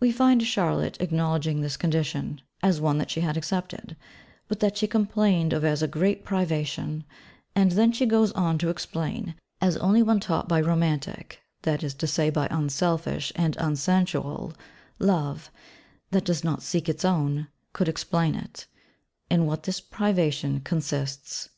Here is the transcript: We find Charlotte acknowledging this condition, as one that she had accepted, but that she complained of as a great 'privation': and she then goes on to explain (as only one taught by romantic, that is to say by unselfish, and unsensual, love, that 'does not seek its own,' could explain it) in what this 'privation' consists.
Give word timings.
We 0.00 0.10
find 0.10 0.42
Charlotte 0.42 0.96
acknowledging 1.00 1.60
this 1.60 1.76
condition, 1.76 2.40
as 2.60 2.80
one 2.80 2.98
that 2.98 3.08
she 3.08 3.20
had 3.20 3.36
accepted, 3.36 3.96
but 4.48 4.58
that 4.58 4.76
she 4.76 4.88
complained 4.88 5.52
of 5.52 5.64
as 5.64 5.80
a 5.80 5.86
great 5.86 6.24
'privation': 6.24 7.04
and 7.54 7.70
she 7.70 7.76
then 8.04 8.08
goes 8.08 8.32
on 8.32 8.58
to 8.58 8.68
explain 8.68 9.36
(as 9.60 9.76
only 9.76 10.02
one 10.02 10.18
taught 10.18 10.48
by 10.48 10.60
romantic, 10.60 11.40
that 11.62 11.84
is 11.84 11.94
to 11.94 12.08
say 12.08 12.30
by 12.30 12.48
unselfish, 12.50 13.32
and 13.36 13.54
unsensual, 13.60 14.54
love, 14.98 15.52
that 16.10 16.24
'does 16.24 16.42
not 16.42 16.64
seek 16.64 16.88
its 16.88 17.04
own,' 17.04 17.46
could 17.72 17.88
explain 17.88 18.34
it) 18.34 18.66
in 19.30 19.46
what 19.46 19.62
this 19.62 19.80
'privation' 19.80 20.58
consists. 20.64 21.48